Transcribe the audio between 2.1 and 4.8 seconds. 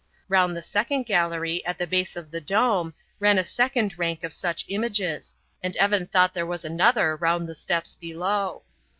of the dome, ran a second rank of such